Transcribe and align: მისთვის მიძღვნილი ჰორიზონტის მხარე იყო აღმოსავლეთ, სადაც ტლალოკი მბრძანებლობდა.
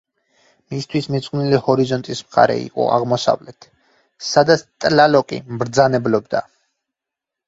მისთვის 0.73 1.07
მიძღვნილი 1.15 1.57
ჰორიზონტის 1.65 2.21
მხარე 2.29 2.55
იყო 2.61 2.87
აღმოსავლეთ, 2.99 3.67
სადაც 4.29 4.63
ტლალოკი 4.87 5.39
მბრძანებლობდა. 5.59 6.43